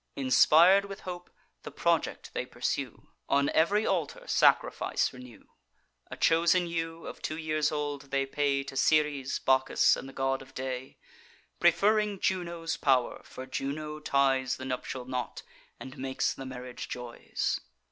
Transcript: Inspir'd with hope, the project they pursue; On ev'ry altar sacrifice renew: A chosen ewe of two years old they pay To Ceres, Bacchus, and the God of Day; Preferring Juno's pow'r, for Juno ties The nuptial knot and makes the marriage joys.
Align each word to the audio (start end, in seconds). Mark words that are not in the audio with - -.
Inspir'd 0.17 0.85
with 0.85 1.01
hope, 1.01 1.29
the 1.61 1.69
project 1.69 2.31
they 2.33 2.43
pursue; 2.43 3.09
On 3.29 3.49
ev'ry 3.49 3.85
altar 3.85 4.25
sacrifice 4.27 5.13
renew: 5.13 5.43
A 6.09 6.17
chosen 6.17 6.65
ewe 6.65 7.05
of 7.05 7.21
two 7.21 7.37
years 7.37 7.71
old 7.71 8.09
they 8.09 8.25
pay 8.25 8.63
To 8.63 8.75
Ceres, 8.75 9.37
Bacchus, 9.37 9.95
and 9.95 10.09
the 10.09 10.13
God 10.13 10.41
of 10.41 10.55
Day; 10.55 10.97
Preferring 11.59 12.19
Juno's 12.19 12.77
pow'r, 12.77 13.21
for 13.23 13.45
Juno 13.45 13.99
ties 13.99 14.57
The 14.57 14.65
nuptial 14.65 15.05
knot 15.05 15.43
and 15.79 15.95
makes 15.99 16.33
the 16.33 16.47
marriage 16.47 16.89
joys. 16.89 17.59